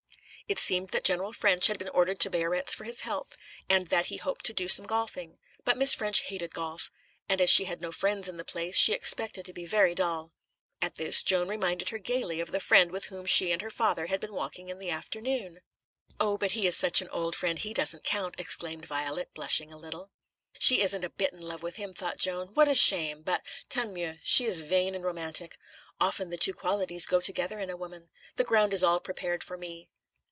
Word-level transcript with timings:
It 0.47 0.59
seemed 0.59 0.89
that 0.89 1.05
General 1.05 1.31
Ffrench 1.31 1.67
had 1.67 1.79
been 1.79 1.87
ordered 1.87 2.19
to 2.19 2.29
Biarritz 2.29 2.73
for 2.75 2.83
his 2.83 3.01
health, 3.01 3.37
and 3.69 3.87
that 3.87 4.07
he 4.07 4.17
hoped 4.17 4.43
to 4.47 4.53
do 4.53 4.67
some 4.67 4.85
golfing; 4.85 5.37
but 5.63 5.77
Miss 5.77 5.95
Ffrench 5.95 6.23
hated 6.23 6.53
golf, 6.53 6.91
and 7.29 7.39
as 7.39 7.49
she 7.49 7.63
had 7.63 7.79
no 7.79 7.89
friends 7.93 8.27
in 8.27 8.35
the 8.35 8.43
place, 8.43 8.75
she 8.75 8.91
expected 8.91 9.45
to 9.45 9.53
be 9.53 9.65
very 9.65 9.95
dull. 9.95 10.33
At 10.81 10.95
this, 10.95 11.23
Joan 11.23 11.47
reminded 11.47 11.87
her 11.87 11.97
gaily 11.99 12.41
of 12.41 12.51
the 12.51 12.59
friend 12.59 12.91
with 12.91 13.05
whom 13.05 13.25
she 13.25 13.53
and 13.53 13.61
her 13.61 13.69
father 13.71 14.07
had 14.07 14.19
been 14.19 14.33
walking 14.33 14.67
in 14.67 14.77
the 14.77 14.89
afternoon. 14.89 15.61
"Oh, 16.19 16.37
but 16.37 16.51
he 16.51 16.67
is 16.67 16.75
such 16.75 17.01
an 17.01 17.07
old 17.11 17.33
friend, 17.33 17.57
he 17.57 17.73
doesn't 17.73 18.03
count," 18.03 18.35
exclaimed 18.37 18.85
Violet, 18.85 19.33
blushing 19.33 19.71
a 19.71 19.77
little. 19.79 20.11
"She 20.59 20.81
isn't 20.81 21.05
a 21.05 21.09
bit 21.09 21.31
in 21.31 21.39
love 21.39 21.63
with 21.63 21.77
him," 21.77 21.93
thought 21.93 22.17
Joan. 22.17 22.53
"What 22.55 22.67
a 22.67 22.75
shame! 22.75 23.21
But 23.21 23.45
tant 23.69 23.93
mieux. 23.93 24.17
She 24.21 24.43
is 24.43 24.59
vain 24.59 24.95
and 24.95 25.05
romantic; 25.05 25.57
often 26.01 26.29
the 26.29 26.37
two 26.37 26.53
qualities 26.53 27.05
go 27.05 27.21
together 27.21 27.57
in 27.61 27.69
a 27.69 27.77
woman. 27.77 28.09
The 28.35 28.43
ground 28.43 28.73
is 28.73 28.83
all 28.83 28.99
prepared 28.99 29.45
for 29.45 29.55
me." 29.57 29.87